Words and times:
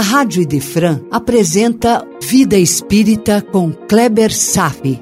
a 0.00 0.02
Rádio 0.02 0.40
Idefran 0.40 1.02
apresenta 1.10 2.02
Vida 2.22 2.56
Espírita 2.56 3.42
com 3.42 3.70
Kleber 3.70 4.34
Safi. 4.34 4.98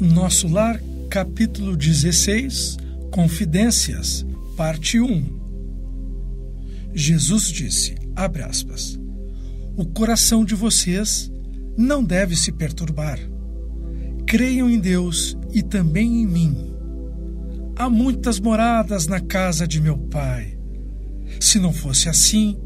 Nosso 0.00 0.46
Lar, 0.46 0.80
capítulo 1.10 1.76
16, 1.76 2.76
Confidências, 3.10 4.24
parte 4.56 5.00
1. 5.00 5.24
Jesus 6.94 7.50
disse, 7.50 7.96
abre 8.14 8.44
aspas, 8.44 8.96
o 9.76 9.84
coração 9.84 10.44
de 10.44 10.54
vocês 10.54 11.28
não 11.76 12.04
deve 12.04 12.36
se 12.36 12.52
perturbar. 12.52 13.18
Creiam 14.28 14.68
em 14.68 14.78
Deus 14.78 15.38
e 15.54 15.62
também 15.62 16.20
em 16.20 16.26
mim. 16.26 16.74
Há 17.74 17.88
muitas 17.88 18.38
moradas 18.38 19.06
na 19.06 19.20
casa 19.20 19.66
de 19.66 19.80
meu 19.80 19.96
pai. 19.96 20.54
Se 21.40 21.58
não 21.58 21.72
fosse 21.72 22.10
assim, 22.10 22.58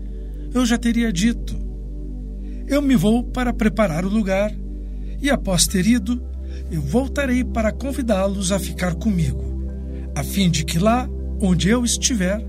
eu 0.52 0.66
já 0.66 0.77
teria 0.77 1.12
dito. 1.12 1.57
Eu 2.66 2.83
me 2.83 2.97
vou 2.97 3.23
para 3.23 3.52
preparar 3.52 4.05
o 4.05 4.09
lugar, 4.09 4.52
e 5.21 5.30
após 5.30 5.65
ter 5.69 5.87
ido, 5.87 6.21
eu 6.69 6.83
voltarei 6.83 7.45
para 7.45 7.71
convidá-los 7.71 8.51
a 8.51 8.59
ficar 8.59 8.97
comigo, 8.97 9.63
a 10.16 10.24
fim 10.24 10.51
de 10.51 10.65
que 10.65 10.80
lá 10.80 11.09
onde 11.41 11.69
eu 11.69 11.85
estiver, 11.85 12.45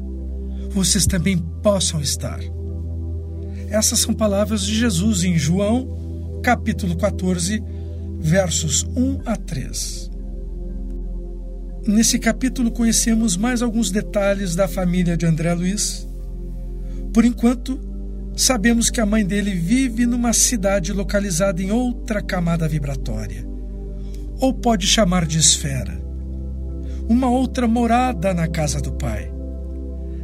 vocês 0.72 1.06
também 1.06 1.38
possam 1.62 2.02
estar. 2.02 2.40
Essas 3.70 4.00
são 4.00 4.12
palavras 4.12 4.64
de 4.64 4.74
Jesus 4.74 5.24
em 5.24 5.38
João, 5.38 6.42
capítulo 6.42 6.98
14, 6.98 7.64
versos 8.24 8.88
1 8.96 9.20
a 9.26 9.36
3. 9.36 10.10
Nesse 11.86 12.18
capítulo 12.18 12.72
conhecemos 12.72 13.36
mais 13.36 13.62
alguns 13.62 13.92
detalhes 13.92 14.56
da 14.56 14.66
família 14.66 15.18
de 15.18 15.26
André 15.26 15.54
Luiz. 15.54 16.08
Por 17.14 17.26
enquanto, 17.26 17.78
sabemos 18.34 18.90
que 18.90 19.02
a 19.02 19.06
mãe 19.06 19.26
dele 19.26 19.54
vive 19.54 20.06
numa 20.06 20.32
cidade 20.32 20.94
localizada 20.94 21.62
em 21.62 21.70
outra 21.70 22.22
camada 22.22 22.66
vibratória, 22.66 23.46
ou 24.40 24.54
pode 24.54 24.88
chamar 24.88 25.26
de 25.26 25.38
esfera. 25.38 26.02
Uma 27.10 27.30
outra 27.30 27.68
morada 27.68 28.34
na 28.34 28.48
casa 28.48 28.80
do 28.80 28.94
pai. 28.94 29.30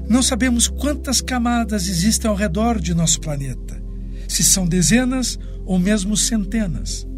Não 0.07 0.23
sabemos 0.23 0.69
quantas 0.69 1.19
camadas 1.19 1.89
existem 1.89 2.31
ao 2.31 2.35
redor 2.37 2.79
de 2.79 2.95
nosso 2.95 3.19
planeta, 3.19 3.83
se 4.25 4.41
são 4.41 4.65
dezenas 4.65 5.37
ou 5.65 5.77
mesmo 5.77 6.15
centenas. 6.15 7.08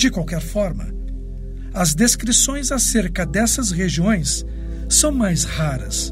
De 0.00 0.10
qualquer 0.10 0.40
forma, 0.40 0.86
as 1.74 1.94
descrições 1.94 2.72
acerca 2.72 3.26
dessas 3.26 3.70
regiões 3.70 4.46
são 4.88 5.12
mais 5.12 5.44
raras. 5.44 6.10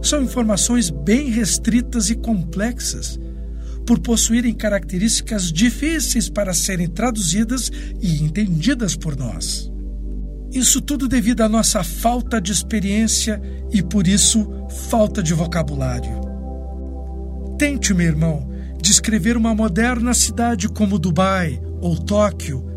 São 0.00 0.22
informações 0.22 0.90
bem 0.90 1.28
restritas 1.28 2.08
e 2.08 2.14
complexas, 2.14 3.18
por 3.84 3.98
possuírem 3.98 4.54
características 4.54 5.52
difíceis 5.52 6.30
para 6.30 6.54
serem 6.54 6.86
traduzidas 6.86 7.68
e 8.00 8.22
entendidas 8.22 8.94
por 8.94 9.16
nós. 9.16 9.68
Isso 10.52 10.80
tudo 10.80 11.08
devido 11.08 11.40
à 11.40 11.48
nossa 11.48 11.82
falta 11.82 12.40
de 12.40 12.52
experiência 12.52 13.42
e, 13.72 13.82
por 13.82 14.06
isso, 14.06 14.48
falta 14.88 15.20
de 15.20 15.34
vocabulário. 15.34 16.20
Tente, 17.58 17.92
meu 17.92 18.06
irmão, 18.06 18.48
descrever 18.80 19.36
uma 19.36 19.52
moderna 19.52 20.14
cidade 20.14 20.68
como 20.68 20.96
Dubai 20.96 21.60
ou 21.80 21.98
Tóquio 21.98 22.69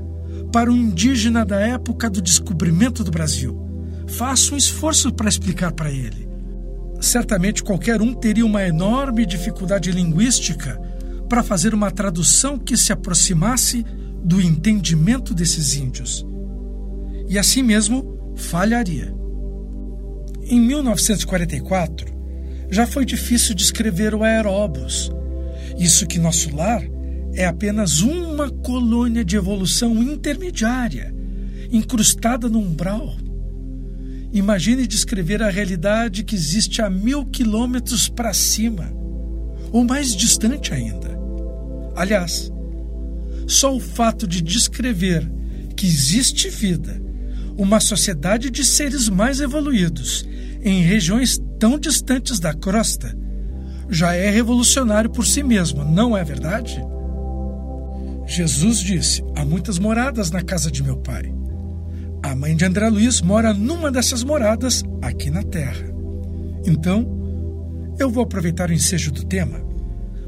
para 0.54 0.72
um 0.72 0.78
indígena 0.78 1.44
da 1.44 1.60
época 1.60 2.10
do 2.10 2.22
descobrimento 2.22 3.04
do 3.04 3.12
Brasil. 3.12 3.60
Faça 4.08 4.54
um 4.54 4.58
esforço 4.58 5.12
para 5.12 5.28
explicar 5.28 5.72
para 5.72 5.92
ele. 5.92 6.30
Certamente 7.02 7.64
qualquer 7.64 8.02
um 8.02 8.14
teria 8.14 8.46
uma 8.46 8.64
enorme 8.64 9.26
dificuldade 9.26 9.92
linguística 9.92 10.80
para 11.28 11.42
fazer 11.42 11.74
uma 11.74 11.90
tradução 11.90 12.58
que 12.60 12.78
se 12.78 12.94
aproximasse 12.94 13.84
do 14.24 14.40
entendimento 14.40 15.34
desses 15.34 15.76
índios 15.76 16.26
e 17.28 17.40
assim 17.40 17.64
mesmo 17.64 18.34
falharia. 18.36 19.14
Em 20.44 20.60
1944, 20.60 22.14
já 22.70 22.86
foi 22.86 23.06
difícil 23.06 23.56
descrever 23.56 24.14
o 24.14 24.24
aeróbus. 24.24 25.12
Isso 25.80 26.06
que 26.06 26.20
nosso 26.20 26.56
lar 26.56 26.84
é 27.34 27.46
apenas 27.46 28.02
uma 28.02 28.50
colônia 28.50 29.24
de 29.24 29.36
evolução 29.36 30.02
intermediária, 30.02 31.14
incrustada 31.72 32.48
no 32.48 32.60
umbral. 32.60 33.16
Imagine 34.32 34.88
descrever 34.88 35.42
a 35.42 35.50
realidade 35.50 36.24
que 36.24 36.36
existe 36.36 36.82
a 36.82 36.90
mil 36.90 37.26
quilômetros 37.26 38.08
para 38.08 38.34
cima, 38.34 38.92
ou 39.72 39.84
mais 39.84 40.16
distante 40.16 40.74
ainda. 40.74 41.20
Aliás, 41.96 42.52
só 43.48 43.76
o 43.76 43.80
fato 43.80 44.28
de 44.28 44.42
descrever 44.42 45.30
que 45.76 45.86
existe 45.86 46.50
vida 46.50 47.02
uma 47.58 47.80
sociedade 47.80 48.50
de 48.50 48.66
seres 48.66 49.10
mais 49.10 49.40
evoluídos 49.40 50.28
em 50.64 50.82
regiões 50.82 51.40
tão 51.60 51.78
distantes 51.78 52.40
da 52.40 52.54
crosta 52.54 53.16
já 53.90 54.14
é 54.14 54.30
revolucionário 54.30 55.10
por 55.10 55.26
si 55.26 55.44
mesmo, 55.44 55.84
não 55.84 56.18
é 56.18 56.24
verdade? 56.24 56.84
Jesus 58.26 58.80
disse: 58.80 59.24
Há 59.36 59.44
muitas 59.46 59.78
moradas 59.78 60.32
na 60.32 60.42
casa 60.42 60.72
de 60.72 60.84
meu 60.84 60.98
pai. 60.98 61.34
A 62.24 62.36
mãe 62.36 62.56
de 62.56 62.66
André 62.66 62.88
Luiz 62.90 63.22
mora 63.22 63.54
numa 63.54 63.92
dessas 63.92 64.24
moradas 64.24 64.84
aqui 65.02 65.30
na 65.30 65.44
terra. 65.44 65.86
Então, 66.66 67.06
eu 68.00 68.10
vou 68.10 68.24
aproveitar 68.24 68.70
o 68.70 68.74
ensejo 68.74 69.12
do 69.12 69.26
tema 69.26 69.62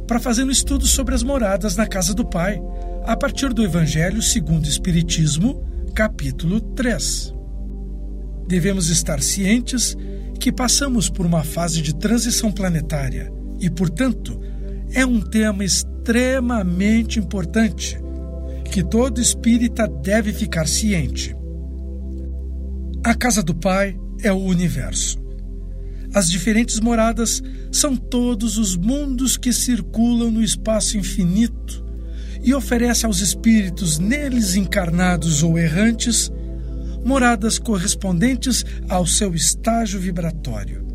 para 0.06 0.20
fazer 0.20 0.44
um 0.44 0.52
estudo 0.52 0.86
sobre 0.86 1.16
as 1.16 1.24
moradas 1.24 1.76
na 1.76 1.88
casa 1.88 2.14
do 2.14 2.26
pai, 2.26 2.62
a 3.06 3.16
partir 3.16 3.54
do 3.54 3.64
Evangelho 3.64 4.22
segundo 4.22 4.66
o 4.66 4.70
Espiritismo 4.70 5.64
capítulo 5.96 6.60
3. 6.60 7.34
Devemos 8.48 8.90
estar 8.90 9.22
cientes 9.22 9.96
que 10.40 10.52
passamos 10.52 11.10
por 11.10 11.26
uma 11.26 11.44
fase 11.44 11.82
de 11.82 11.96
transição 11.96 12.52
planetária 12.52 13.32
e, 13.60 13.70
portanto, 13.70 14.40
é 14.92 15.06
um 15.06 15.22
tema 15.22 15.64
extremamente 15.64 15.95
importante 17.20 18.00
que 18.72 18.84
todo 18.84 19.22
espírita 19.22 19.88
deve 19.88 20.32
ficar 20.34 20.68
ciente. 20.68 21.36
A 23.04 23.16
casa 23.16 23.42
do 23.42 23.56
Pai 23.56 23.98
é 24.22 24.32
o 24.32 24.38
universo. 24.38 25.18
As 26.14 26.30
diferentes 26.30 26.80
moradas 26.80 27.42
são 27.72 27.96
todos 27.96 28.58
os 28.58 28.76
mundos 28.76 29.38
que 29.38 29.52
circulam 29.52 30.32
no 30.32 30.44
espaço 30.44 30.98
infinito 30.98 31.86
e 32.42 32.54
oferece 32.54 33.06
aos 33.06 33.22
espíritos 33.22 33.98
neles 33.98 34.56
encarnados 34.56 35.44
ou 35.44 35.58
errantes 35.58 36.32
moradas 37.04 37.60
correspondentes 37.60 38.64
ao 38.88 39.06
seu 39.06 39.34
estágio 39.34 40.00
vibratório. 40.00 40.95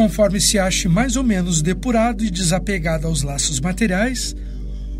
Conforme 0.00 0.40
se 0.40 0.58
ache 0.58 0.88
mais 0.88 1.14
ou 1.14 1.22
menos 1.22 1.60
depurado 1.60 2.24
e 2.24 2.30
desapegado 2.30 3.06
aos 3.06 3.20
laços 3.20 3.60
materiais, 3.60 4.34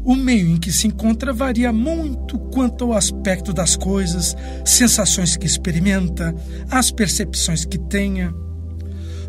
o 0.05 0.15
meio 0.15 0.47
em 0.47 0.59
que 0.59 0.71
se 0.71 0.89
encontra 0.89 1.33
varia 1.33 1.73
muito 1.73 2.39
quanto 2.39 2.85
ao 2.85 2.93
aspecto 2.93 3.51
das 3.51 3.77
coisas, 3.77 4.37
sensações 4.63 5.39
que 5.39 5.47
experimenta, 5.47 6.35
as 6.71 6.91
percepções 6.91 7.65
que 7.65 7.79
tenha. 7.79 8.31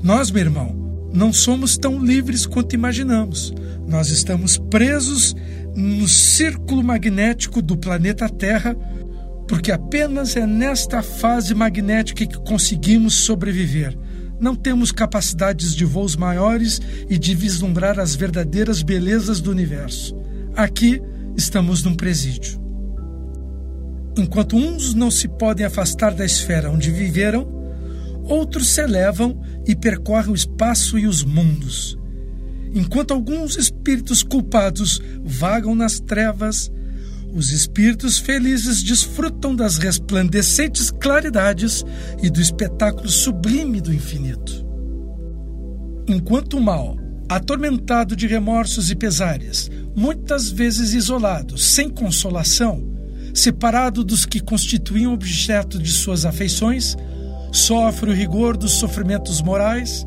Nós, 0.04 0.30
meu 0.30 0.42
irmão, 0.44 1.09
não 1.14 1.32
somos 1.32 1.78
tão 1.78 2.03
livres 2.03 2.46
quanto 2.46 2.76
imaginamos. 2.76 3.53
Nós 3.88 4.09
estamos 4.09 4.58
presos 4.58 5.34
no 5.74 6.06
círculo 6.06 6.84
magnético 6.84 7.62
do 7.62 7.78
planeta 7.78 8.28
Terra, 8.28 8.76
porque 9.47 9.72
apenas 9.72 10.35
é 10.35 10.46
nesta 10.46 11.02
fase 11.02 11.56
magnética 11.56 12.26
que 12.26 12.40
conseguimos 12.40 13.14
sobreviver. 13.14 13.97
Não 14.41 14.55
temos 14.55 14.91
capacidades 14.91 15.76
de 15.76 15.85
voos 15.85 16.16
maiores 16.16 16.82
e 17.08 17.16
de 17.16 17.35
vislumbrar 17.35 17.99
as 17.99 18.16
verdadeiras 18.16 18.82
belezas 18.82 19.40
do 19.40 19.52
universo. 19.52 20.17
Aqui 20.55 20.99
estamos 21.38 21.84
num 21.84 21.93
presídio. 21.93 22.59
Enquanto 24.17 24.58
uns 24.58 24.96
não 24.96 25.11
se 25.11 25.28
podem 25.28 25.64
afastar 25.64 26.16
da 26.16 26.26
esfera 26.26 26.72
onde 26.72 26.90
viveram, 26.90 27.47
outros 28.23 28.70
se 28.70 28.82
elevam 28.82 29.40
e 29.67 29.76
percorrem 29.76 30.32
o 30.32 30.35
espaço 30.35 30.97
e 30.97 31.05
os 31.05 31.23
mundos. 31.23 31.96
Enquanto 32.73 33.14
alguns 33.14 33.58
espíritos 33.58 34.23
culpados 34.23 34.99
vagam 35.23 35.76
nas 35.76 35.99
trevas, 35.99 36.72
os 37.33 37.51
espíritos 37.51 38.19
felizes 38.19 38.83
desfrutam 38.83 39.55
das 39.55 39.78
resplandecentes 39.78 40.91
claridades 40.91 41.83
e 42.22 42.29
do 42.29 42.41
espetáculo 42.41 43.09
sublime 43.09 43.79
do 43.79 43.93
infinito. 43.93 44.66
Enquanto 46.07 46.57
o 46.57 46.61
mal, 46.61 46.97
atormentado 47.29 48.16
de 48.16 48.28
remorsos 48.28 48.91
e 48.91 48.95
pesares, 48.95 49.69
muitas 49.95 50.49
vezes 50.49 50.93
isolado, 50.93 51.57
sem 51.57 51.89
consolação, 51.89 52.83
separado 53.33 54.03
dos 54.03 54.25
que 54.25 54.41
constituíam 54.41 55.13
objeto 55.13 55.79
de 55.79 55.91
suas 55.91 56.25
afeições, 56.25 56.97
sofre 57.51 58.09
o 58.09 58.13
rigor 58.13 58.57
dos 58.57 58.73
sofrimentos 58.73 59.41
morais. 59.41 60.05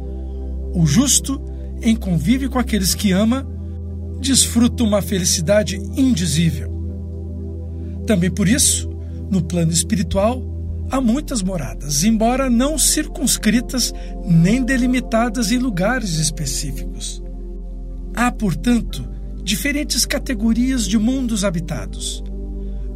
O 0.74 0.84
justo, 0.84 1.40
em 1.80 1.96
convívio 1.96 2.50
com 2.50 2.58
aqueles 2.58 2.94
que 2.94 3.12
ama, 3.12 3.46
desfruta 4.20 4.82
uma 4.82 5.00
felicidade 5.00 5.76
indizível. 5.96 6.73
Também 8.06 8.30
por 8.30 8.48
isso, 8.48 8.90
no 9.30 9.42
plano 9.42 9.72
espiritual, 9.72 10.42
há 10.90 11.00
muitas 11.00 11.42
moradas, 11.42 12.04
embora 12.04 12.50
não 12.50 12.78
circunscritas 12.78 13.92
nem 14.24 14.62
delimitadas 14.62 15.50
em 15.50 15.58
lugares 15.58 16.18
específicos. 16.18 17.22
Há, 18.14 18.30
portanto, 18.30 19.08
diferentes 19.42 20.04
categorias 20.04 20.86
de 20.86 20.98
mundos 20.98 21.44
habitados. 21.44 22.22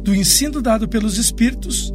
Do 0.03 0.15
ensino 0.15 0.61
dado 0.61 0.87
pelos 0.87 1.17
espíritos, 1.17 1.93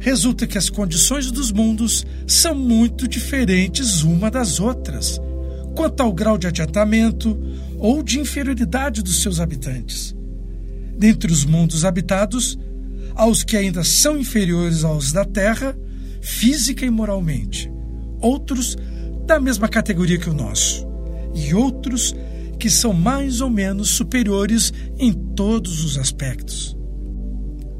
resulta 0.00 0.46
que 0.46 0.58
as 0.58 0.68
condições 0.68 1.30
dos 1.30 1.52
mundos 1.52 2.04
são 2.26 2.54
muito 2.54 3.06
diferentes 3.06 4.02
uma 4.02 4.30
das 4.30 4.58
outras, 4.58 5.20
quanto 5.74 6.02
ao 6.02 6.12
grau 6.12 6.36
de 6.36 6.46
adiantamento 6.46 7.38
ou 7.78 8.02
de 8.02 8.18
inferioridade 8.18 9.02
dos 9.02 9.22
seus 9.22 9.40
habitantes. 9.40 10.13
Dentre 10.96 11.32
os 11.32 11.44
mundos 11.44 11.84
habitados, 11.84 12.58
aos 13.14 13.44
que 13.44 13.56
ainda 13.56 13.84
são 13.84 14.18
inferiores 14.18 14.84
aos 14.84 15.12
da 15.12 15.24
Terra, 15.24 15.76
física 16.20 16.84
e 16.84 16.90
moralmente, 16.90 17.70
outros 18.20 18.76
da 19.26 19.38
mesma 19.38 19.68
categoria 19.68 20.18
que 20.18 20.30
o 20.30 20.34
nosso, 20.34 20.86
e 21.34 21.54
outros 21.54 22.14
que 22.58 22.70
são 22.70 22.92
mais 22.92 23.40
ou 23.40 23.50
menos 23.50 23.90
superiores 23.90 24.72
em 24.98 25.12
todos 25.12 25.84
os 25.84 25.98
aspectos. 25.98 26.76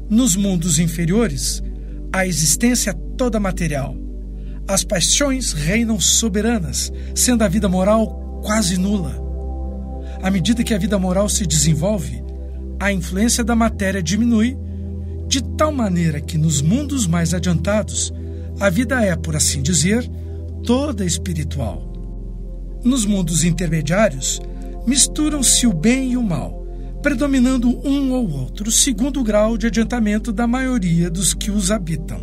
Nos 0.09 0.35
mundos 0.35 0.77
inferiores, 0.77 1.63
a 2.13 2.27
existência 2.27 2.91
é 2.91 2.93
toda 3.17 3.39
material. 3.39 3.97
As 4.67 4.83
paixões 4.83 5.53
reinam 5.53 5.99
soberanas, 5.99 6.91
sendo 7.13 7.43
a 7.43 7.47
vida 7.47 7.67
moral 7.67 8.41
quase 8.43 8.77
nula. 8.77 9.15
À 10.21 10.29
medida 10.29 10.63
que 10.63 10.73
a 10.73 10.77
vida 10.77 10.97
moral 10.97 11.27
se 11.29 11.45
desenvolve, 11.45 12.23
a 12.79 12.91
influência 12.91 13.43
da 13.43 13.55
matéria 13.55 14.01
diminui, 14.01 14.57
de 15.27 15.43
tal 15.55 15.71
maneira 15.71 16.21
que 16.21 16.37
nos 16.37 16.61
mundos 16.61 17.07
mais 17.07 17.33
adiantados, 17.33 18.13
a 18.59 18.69
vida 18.69 19.03
é, 19.03 19.15
por 19.15 19.35
assim 19.35 19.61
dizer, 19.61 20.09
toda 20.63 21.05
espiritual. 21.05 21.91
Nos 22.83 23.05
mundos 23.05 23.43
intermediários, 23.43 24.41
misturam-se 24.85 25.65
o 25.65 25.73
bem 25.73 26.11
e 26.11 26.17
o 26.17 26.23
mal 26.23 26.65
predominando 27.05 27.69
um 27.87 28.13
ou 28.13 28.31
outro, 28.31 28.71
segundo 28.71 29.19
o 29.19 29.23
grau 29.23 29.59
de 29.59 29.67
adiantamento 29.67 30.33
da 30.33 30.47
maioria 30.47 31.07
dos 31.07 31.35
que 31.35 31.51
os 31.51 31.69
habitam. 31.69 32.19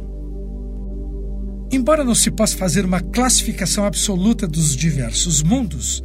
Embora 1.71 2.03
não 2.03 2.17
se 2.17 2.33
possa 2.33 2.57
fazer 2.57 2.85
uma 2.85 2.99
classificação 2.99 3.85
absoluta 3.85 4.45
dos 4.45 4.75
diversos 4.75 5.41
mundos, 5.41 6.03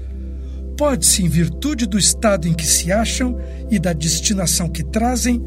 pode-se, 0.77 1.23
em 1.23 1.27
virtude 1.27 1.85
do 1.85 1.97
estado 1.97 2.47
em 2.47 2.53
que 2.53 2.65
se 2.65 2.91
acham 2.91 3.37
e 3.69 3.79
da 3.79 3.91
destinação 3.91 4.69
que 4.69 4.83
trazem, 4.83 5.43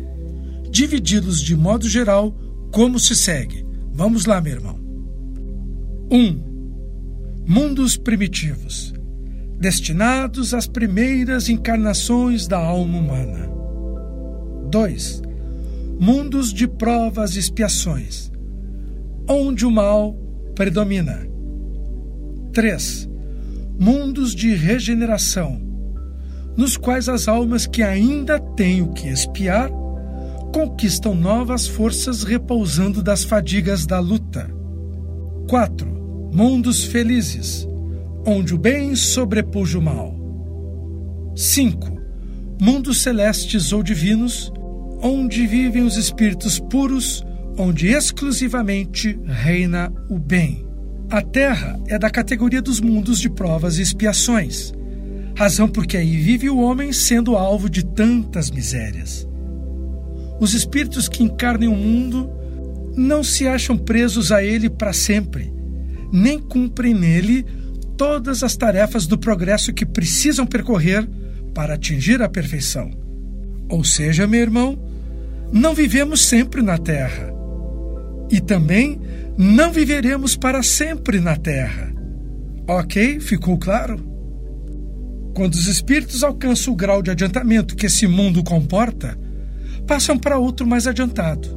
dividi-los 0.70 1.40
de 1.40 1.56
modo 1.56 1.88
geral 1.88 2.36
como 2.72 2.98
se 2.98 3.14
segue. 3.14 3.64
Vamos 3.92 4.26
lá, 4.26 4.40
meu 4.40 4.54
irmão. 4.54 4.78
1. 6.10 6.16
Um, 6.16 6.42
mundos 7.46 7.96
primitivos 7.96 8.92
destinados 9.60 10.54
às 10.54 10.66
primeiras 10.66 11.50
encarnações 11.50 12.48
da 12.48 12.56
alma 12.56 12.98
humana. 12.98 13.50
2. 14.70 15.22
Mundos 16.00 16.50
de 16.50 16.66
provas 16.66 17.36
e 17.36 17.40
expiações, 17.40 18.32
onde 19.28 19.66
o 19.66 19.70
mal 19.70 20.14
predomina. 20.54 21.28
3. 22.54 23.09
Mundos 23.82 24.34
de 24.34 24.54
regeneração, 24.54 25.58
nos 26.54 26.76
quais 26.76 27.08
as 27.08 27.26
almas 27.28 27.66
que 27.66 27.82
ainda 27.82 28.38
têm 28.38 28.82
o 28.82 28.92
que 28.92 29.08
expiar 29.08 29.70
conquistam 30.52 31.14
novas 31.14 31.66
forças 31.66 32.22
repousando 32.22 33.02
das 33.02 33.24
fadigas 33.24 33.86
da 33.86 33.98
luta. 33.98 34.54
4. 35.48 36.30
Mundos 36.30 36.84
felizes, 36.84 37.66
onde 38.26 38.54
o 38.54 38.58
bem 38.58 38.94
sobrepuja 38.94 39.78
o 39.78 39.82
mal. 39.82 40.14
5. 41.34 42.00
Mundos 42.60 43.00
celestes 43.00 43.72
ou 43.72 43.82
divinos, 43.82 44.52
onde 45.02 45.46
vivem 45.46 45.84
os 45.84 45.96
espíritos 45.96 46.60
puros, 46.60 47.24
onde 47.56 47.86
exclusivamente 47.86 49.18
reina 49.24 49.90
o 50.10 50.18
bem. 50.18 50.69
A 51.10 51.20
Terra 51.20 51.76
é 51.88 51.98
da 51.98 52.08
categoria 52.08 52.62
dos 52.62 52.80
mundos 52.80 53.18
de 53.18 53.28
provas 53.28 53.78
e 53.78 53.82
expiações, 53.82 54.72
razão 55.34 55.68
porque 55.68 55.96
aí 55.96 56.16
vive 56.16 56.48
o 56.48 56.58
homem 56.58 56.92
sendo 56.92 57.34
alvo 57.34 57.68
de 57.68 57.84
tantas 57.84 58.48
misérias. 58.48 59.26
Os 60.38 60.54
espíritos 60.54 61.08
que 61.08 61.24
encarnem 61.24 61.68
o 61.68 61.74
mundo 61.74 62.30
não 62.96 63.24
se 63.24 63.48
acham 63.48 63.76
presos 63.76 64.30
a 64.30 64.44
ele 64.44 64.70
para 64.70 64.92
sempre, 64.92 65.52
nem 66.12 66.38
cumprem 66.38 66.94
nele 66.94 67.44
todas 67.96 68.44
as 68.44 68.56
tarefas 68.56 69.04
do 69.08 69.18
progresso 69.18 69.72
que 69.72 69.84
precisam 69.84 70.46
percorrer 70.46 71.08
para 71.52 71.74
atingir 71.74 72.22
a 72.22 72.28
perfeição. 72.28 72.88
Ou 73.68 73.82
seja, 73.82 74.28
meu 74.28 74.40
irmão, 74.40 74.78
não 75.52 75.74
vivemos 75.74 76.22
sempre 76.22 76.62
na 76.62 76.78
Terra. 76.78 77.34
E 78.30 78.40
também 78.40 79.00
não 79.36 79.72
viveremos 79.72 80.36
para 80.36 80.62
sempre 80.62 81.20
na 81.20 81.36
Terra. 81.36 81.92
Ok? 82.68 83.20
Ficou 83.20 83.58
claro? 83.58 83.98
Quando 85.34 85.54
os 85.54 85.66
espíritos 85.66 86.22
alcançam 86.22 86.72
o 86.72 86.76
grau 86.76 87.02
de 87.02 87.10
adiantamento 87.10 87.76
que 87.76 87.86
esse 87.86 88.06
mundo 88.06 88.42
comporta, 88.42 89.18
passam 89.86 90.18
para 90.18 90.38
outro 90.38 90.66
mais 90.66 90.86
adiantado, 90.86 91.56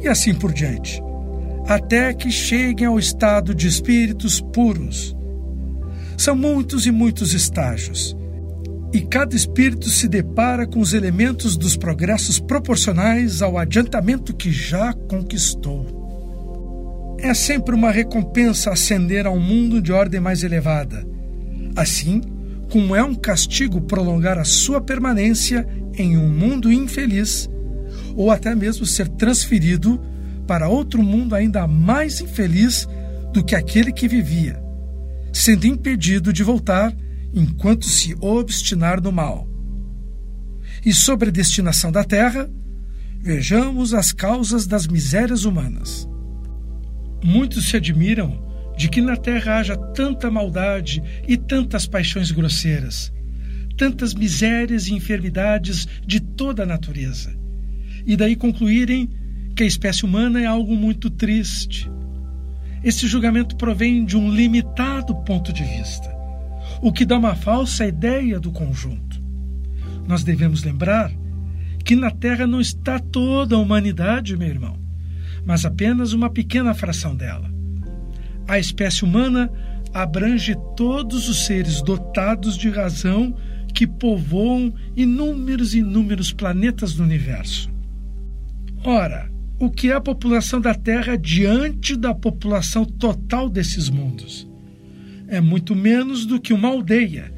e 0.00 0.08
assim 0.08 0.34
por 0.34 0.52
diante, 0.52 1.02
até 1.66 2.14
que 2.14 2.30
cheguem 2.30 2.86
ao 2.86 2.98
estado 2.98 3.54
de 3.54 3.66
espíritos 3.66 4.40
puros, 4.40 5.16
são 6.16 6.36
muitos 6.36 6.86
e 6.86 6.90
muitos 6.90 7.34
estágios. 7.34 8.16
E 8.92 9.00
cada 9.00 9.34
espírito 9.34 9.90
se 9.90 10.08
depara 10.08 10.66
com 10.66 10.80
os 10.80 10.94
elementos 10.94 11.56
dos 11.56 11.76
progressos 11.76 12.38
proporcionais 12.38 13.42
ao 13.42 13.58
adiantamento 13.58 14.34
que 14.34 14.50
já 14.50 14.92
conquistou. 14.92 15.95
É 17.18 17.32
sempre 17.34 17.74
uma 17.74 17.90
recompensa 17.90 18.70
ascender 18.70 19.26
a 19.26 19.30
um 19.30 19.40
mundo 19.40 19.80
de 19.80 19.92
ordem 19.92 20.20
mais 20.20 20.42
elevada. 20.42 21.06
Assim, 21.74 22.20
como 22.70 22.94
é 22.94 23.02
um 23.02 23.14
castigo 23.14 23.80
prolongar 23.80 24.38
a 24.38 24.44
sua 24.44 24.80
permanência 24.80 25.66
em 25.94 26.16
um 26.16 26.28
mundo 26.28 26.70
infeliz, 26.70 27.48
ou 28.14 28.30
até 28.30 28.54
mesmo 28.54 28.84
ser 28.86 29.08
transferido 29.08 30.00
para 30.46 30.68
outro 30.68 31.02
mundo 31.02 31.34
ainda 31.34 31.66
mais 31.66 32.20
infeliz 32.20 32.88
do 33.32 33.44
que 33.44 33.54
aquele 33.54 33.92
que 33.92 34.06
vivia 34.06 34.66
sendo 35.36 35.66
impedido 35.66 36.32
de 36.32 36.42
voltar 36.42 36.96
enquanto 37.34 37.84
se 37.84 38.16
obstinar 38.20 39.02
no 39.02 39.12
mal. 39.12 39.46
E 40.84 40.94
sobre 40.94 41.28
a 41.28 41.32
destinação 41.32 41.92
da 41.92 42.02
terra, 42.02 42.48
vejamos 43.20 43.92
as 43.92 44.12
causas 44.12 44.66
das 44.66 44.86
misérias 44.86 45.44
humanas. 45.44 46.08
Muitos 47.26 47.68
se 47.68 47.76
admiram 47.76 48.40
de 48.76 48.88
que 48.88 49.00
na 49.00 49.16
terra 49.16 49.58
haja 49.58 49.76
tanta 49.76 50.30
maldade 50.30 51.02
e 51.26 51.36
tantas 51.36 51.84
paixões 51.84 52.30
grosseiras, 52.30 53.12
tantas 53.76 54.14
misérias 54.14 54.86
e 54.86 54.94
enfermidades 54.94 55.88
de 56.06 56.20
toda 56.20 56.62
a 56.62 56.66
natureza, 56.66 57.36
e 58.06 58.16
daí 58.16 58.36
concluírem 58.36 59.10
que 59.56 59.64
a 59.64 59.66
espécie 59.66 60.04
humana 60.04 60.40
é 60.40 60.46
algo 60.46 60.76
muito 60.76 61.10
triste, 61.10 61.90
esse 62.84 63.08
julgamento 63.08 63.56
provém 63.56 64.04
de 64.04 64.16
um 64.16 64.32
limitado 64.32 65.12
ponto 65.24 65.52
de 65.52 65.64
vista, 65.64 66.08
o 66.80 66.92
que 66.92 67.04
dá 67.04 67.18
uma 67.18 67.34
falsa 67.34 67.84
ideia 67.84 68.38
do 68.38 68.52
conjunto. 68.52 69.20
Nós 70.06 70.22
devemos 70.22 70.62
lembrar 70.62 71.10
que 71.84 71.96
na 71.96 72.12
Terra 72.12 72.46
não 72.46 72.60
está 72.60 73.00
toda 73.00 73.56
a 73.56 73.58
humanidade, 73.58 74.36
meu 74.36 74.46
irmão, 74.46 74.85
mas 75.46 75.64
apenas 75.64 76.12
uma 76.12 76.28
pequena 76.28 76.74
fração 76.74 77.14
dela. 77.14 77.50
A 78.48 78.58
espécie 78.58 79.04
humana 79.04 79.50
abrange 79.94 80.54
todos 80.76 81.28
os 81.28 81.46
seres 81.46 81.80
dotados 81.80 82.58
de 82.58 82.68
razão 82.68 83.34
que 83.72 83.86
povoam 83.86 84.74
inúmeros 84.96 85.74
e 85.74 85.78
inúmeros 85.78 86.32
planetas 86.32 86.94
do 86.94 87.02
universo. 87.02 87.70
Ora, 88.84 89.30
o 89.58 89.70
que 89.70 89.90
é 89.90 89.94
a 89.94 90.00
população 90.00 90.60
da 90.60 90.74
Terra 90.74 91.16
diante 91.16 91.96
da 91.96 92.14
população 92.14 92.84
total 92.84 93.48
desses 93.48 93.88
mundos. 93.88 94.46
É 95.28 95.40
muito 95.40 95.74
menos 95.74 96.26
do 96.26 96.40
que 96.40 96.52
uma 96.52 96.68
aldeia, 96.68 97.32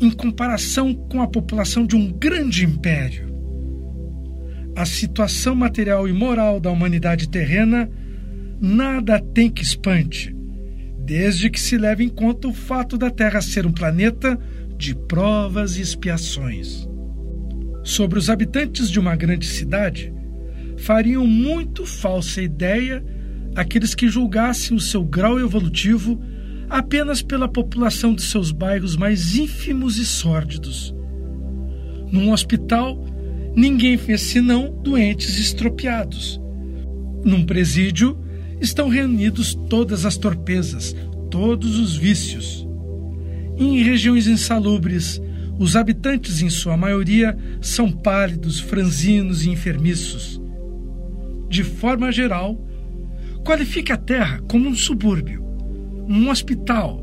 em 0.00 0.10
comparação 0.10 0.94
com 0.94 1.20
a 1.20 1.28
população 1.28 1.86
de 1.86 1.94
um 1.94 2.10
grande 2.10 2.64
império. 2.64 3.27
A 4.78 4.86
situação 4.86 5.56
material 5.56 6.06
e 6.06 6.12
moral 6.12 6.60
da 6.60 6.70
humanidade 6.70 7.28
terrena, 7.28 7.90
nada 8.60 9.18
tem 9.18 9.50
que 9.50 9.60
espante, 9.60 10.32
desde 11.00 11.50
que 11.50 11.58
se 11.58 11.76
leve 11.76 12.04
em 12.04 12.08
conta 12.08 12.46
o 12.46 12.52
fato 12.52 12.96
da 12.96 13.10
Terra 13.10 13.40
ser 13.40 13.66
um 13.66 13.72
planeta 13.72 14.38
de 14.76 14.94
provas 14.94 15.76
e 15.76 15.80
expiações. 15.80 16.88
Sobre 17.82 18.20
os 18.20 18.30
habitantes 18.30 18.88
de 18.88 19.00
uma 19.00 19.16
grande 19.16 19.48
cidade, 19.48 20.14
fariam 20.76 21.26
muito 21.26 21.84
falsa 21.84 22.40
ideia 22.40 23.04
aqueles 23.56 23.96
que 23.96 24.06
julgassem 24.06 24.76
o 24.76 24.80
seu 24.80 25.02
grau 25.02 25.40
evolutivo 25.40 26.20
apenas 26.70 27.20
pela 27.20 27.48
população 27.48 28.14
de 28.14 28.22
seus 28.22 28.52
bairros 28.52 28.96
mais 28.96 29.34
ínfimos 29.34 29.98
e 29.98 30.06
sórdidos. 30.06 30.94
Num 32.12 32.30
hospital, 32.30 33.17
ninguém 33.54 33.96
fez 33.96 34.22
senão 34.22 34.70
doentes 34.82 35.38
estropiados. 35.38 36.40
Num 37.24 37.44
presídio, 37.44 38.18
estão 38.60 38.88
reunidos 38.88 39.54
todas 39.68 40.04
as 40.04 40.16
torpezas, 40.16 40.94
todos 41.30 41.78
os 41.78 41.96
vícios. 41.96 42.66
Em 43.56 43.82
regiões 43.82 44.26
insalubres, 44.26 45.20
os 45.58 45.74
habitantes, 45.74 46.40
em 46.40 46.48
sua 46.48 46.76
maioria, 46.76 47.36
são 47.60 47.90
pálidos, 47.90 48.60
franzinos 48.60 49.44
e 49.44 49.50
enfermiços. 49.50 50.40
De 51.48 51.64
forma 51.64 52.12
geral, 52.12 52.64
qualifique 53.44 53.90
a 53.90 53.96
Terra 53.96 54.40
como 54.48 54.68
um 54.68 54.74
subúrbio, 54.74 55.42
um 56.08 56.30
hospital, 56.30 57.02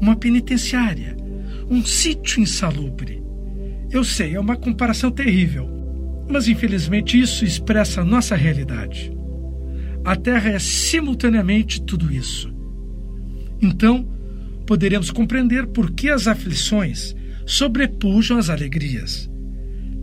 uma 0.00 0.16
penitenciária, 0.16 1.16
um 1.68 1.84
sítio 1.84 2.40
insalubre. 2.40 3.22
Eu 3.90 4.04
sei, 4.04 4.34
é 4.34 4.40
uma 4.40 4.56
comparação 4.56 5.10
terrível, 5.10 5.68
mas 6.30 6.48
infelizmente 6.48 7.18
isso 7.18 7.44
expressa 7.44 8.00
a 8.00 8.04
nossa 8.04 8.36
realidade. 8.36 9.12
A 10.04 10.16
Terra 10.16 10.50
é 10.50 10.58
simultaneamente 10.58 11.82
tudo 11.82 12.12
isso. 12.12 12.52
Então, 13.60 14.08
poderemos 14.66 15.10
compreender 15.10 15.66
por 15.66 15.90
que 15.90 16.08
as 16.08 16.26
aflições 16.26 17.14
sobrepujam 17.44 18.38
as 18.38 18.48
alegrias. 18.48 19.28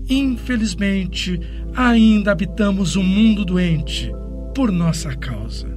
Infelizmente, 0.10 1.40
ainda 1.76 2.32
habitamos 2.32 2.96
um 2.96 3.04
mundo 3.04 3.44
doente 3.44 4.12
por 4.54 4.72
nossa 4.72 5.16
causa. 5.16 5.68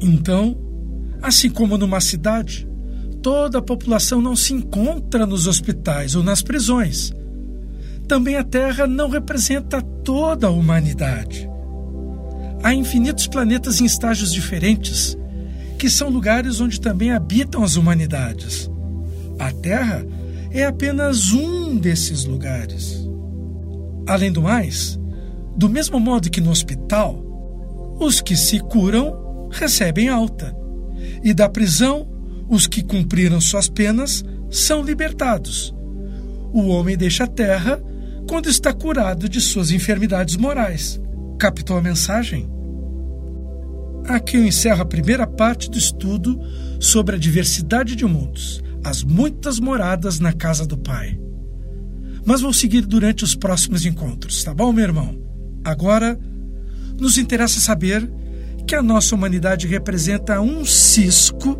Então, 0.00 0.56
assim 1.22 1.50
como 1.50 1.76
numa 1.78 2.00
cidade, 2.00 2.66
toda 3.22 3.58
a 3.58 3.62
população 3.62 4.20
não 4.20 4.36
se 4.36 4.52
encontra 4.52 5.26
nos 5.26 5.46
hospitais 5.46 6.14
ou 6.14 6.22
nas 6.22 6.42
prisões. 6.42 7.12
Também 8.08 8.36
a 8.36 8.44
Terra 8.44 8.86
não 8.86 9.08
representa 9.08 9.82
toda 9.82 10.46
a 10.46 10.50
humanidade. 10.50 11.48
Há 12.62 12.72
infinitos 12.72 13.26
planetas 13.26 13.80
em 13.80 13.84
estágios 13.84 14.32
diferentes, 14.32 15.16
que 15.78 15.90
são 15.90 16.08
lugares 16.08 16.60
onde 16.60 16.80
também 16.80 17.10
habitam 17.10 17.62
as 17.62 17.76
humanidades. 17.76 18.70
A 19.38 19.50
Terra 19.50 20.06
é 20.50 20.64
apenas 20.64 21.32
um 21.32 21.76
desses 21.76 22.24
lugares. 22.24 23.06
Além 24.06 24.30
do 24.30 24.40
mais, 24.40 24.98
do 25.56 25.68
mesmo 25.68 25.98
modo 25.98 26.30
que 26.30 26.40
no 26.40 26.50
hospital, 26.50 27.22
os 28.00 28.20
que 28.20 28.36
se 28.36 28.60
curam 28.60 29.48
recebem 29.50 30.08
alta, 30.08 30.56
e 31.22 31.34
da 31.34 31.48
prisão, 31.48 32.08
os 32.48 32.66
que 32.66 32.82
cumpriram 32.82 33.40
suas 33.40 33.68
penas 33.68 34.24
são 34.48 34.82
libertados. 34.82 35.74
O 36.52 36.68
homem 36.68 36.96
deixa 36.96 37.24
a 37.24 37.28
terra 37.28 37.82
quando 38.28 38.48
está 38.48 38.72
curado 38.72 39.28
de 39.28 39.40
suas 39.40 39.70
enfermidades 39.70 40.36
morais. 40.36 41.00
Captou 41.38 41.76
a 41.76 41.82
mensagem? 41.82 42.48
Aqui 44.08 44.36
eu 44.36 44.44
encerro 44.44 44.82
a 44.82 44.86
primeira 44.86 45.26
parte 45.26 45.70
do 45.70 45.78
estudo 45.78 46.40
sobre 46.78 47.16
a 47.16 47.18
diversidade 47.18 47.96
de 47.96 48.04
mundos 48.04 48.62
as 48.86 49.02
muitas 49.02 49.58
moradas 49.58 50.20
na 50.20 50.32
casa 50.32 50.64
do 50.64 50.78
Pai. 50.78 51.18
Mas 52.24 52.40
vou 52.40 52.52
seguir 52.52 52.82
durante 52.86 53.24
os 53.24 53.34
próximos 53.34 53.84
encontros, 53.84 54.44
tá 54.44 54.54
bom, 54.54 54.72
meu 54.72 54.84
irmão? 54.84 55.20
Agora, 55.64 56.18
nos 56.98 57.18
interessa 57.18 57.58
saber 57.58 58.08
que 58.64 58.76
a 58.76 58.82
nossa 58.82 59.14
humanidade 59.14 59.66
representa 59.66 60.40
um 60.40 60.64
cisco 60.64 61.58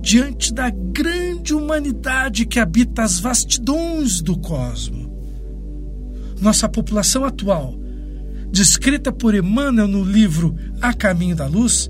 diante 0.00 0.54
da 0.54 0.70
grande 0.70 1.54
humanidade 1.54 2.46
que 2.46 2.60
habita 2.60 3.02
as 3.02 3.18
vastidões 3.18 4.22
do 4.22 4.38
cosmo. 4.38 4.99
Nossa 6.40 6.68
população 6.68 7.24
atual, 7.24 7.74
descrita 8.50 9.12
por 9.12 9.34
Emmanuel 9.34 9.86
no 9.86 10.02
livro 10.02 10.56
A 10.80 10.92
Caminho 10.92 11.36
da 11.36 11.46
Luz, 11.46 11.88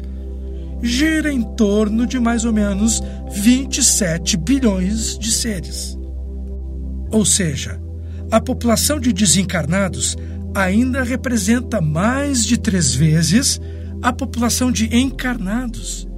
gira 0.82 1.32
em 1.32 1.42
torno 1.54 2.06
de 2.06 2.18
mais 2.18 2.44
ou 2.44 2.52
menos 2.52 3.00
27 3.30 4.36
bilhões 4.36 5.18
de 5.18 5.30
seres. 5.30 5.96
Ou 7.10 7.24
seja, 7.24 7.80
a 8.30 8.40
população 8.40 8.98
de 8.98 9.12
desencarnados 9.12 10.16
ainda 10.54 11.02
representa 11.02 11.80
mais 11.80 12.44
de 12.44 12.58
três 12.58 12.94
vezes 12.94 13.60
a 14.02 14.12
população 14.12 14.72
de 14.72 14.96
encarnados. 14.96 16.08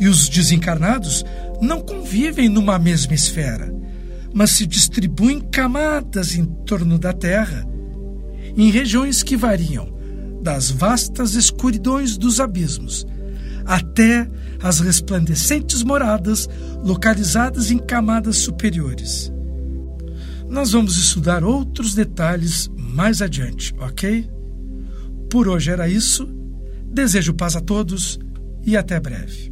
E 0.00 0.08
os 0.08 0.28
desencarnados 0.28 1.24
não 1.60 1.80
convivem 1.80 2.48
numa 2.48 2.78
mesma 2.78 3.14
esfera, 3.14 3.72
mas 4.34 4.50
se 4.50 4.66
distribuem 4.66 5.40
camadas 5.40 6.34
em 6.34 6.44
torno 6.44 6.98
da 6.98 7.12
Terra, 7.12 7.66
em 8.56 8.70
regiões 8.70 9.22
que 9.22 9.36
variam 9.36 9.92
das 10.42 10.70
vastas 10.70 11.34
escuridões 11.34 12.16
dos 12.16 12.40
abismos 12.40 13.06
até 13.64 14.28
as 14.60 14.80
resplandecentes 14.80 15.82
moradas 15.82 16.48
localizadas 16.82 17.70
em 17.70 17.78
camadas 17.78 18.36
superiores. 18.36 19.32
Nós 20.48 20.72
vamos 20.72 20.96
estudar 20.96 21.42
outros 21.42 21.94
detalhes 21.94 22.68
mais 22.76 23.22
adiante, 23.22 23.74
ok? 23.78 24.28
Por 25.30 25.48
hoje 25.48 25.70
era 25.70 25.88
isso. 25.88 26.28
Desejo 26.86 27.32
paz 27.32 27.56
a 27.56 27.60
todos 27.60 28.18
e 28.64 28.76
até 28.76 29.00
breve. 29.00 29.51